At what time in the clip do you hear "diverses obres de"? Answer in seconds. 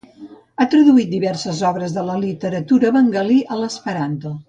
1.11-2.07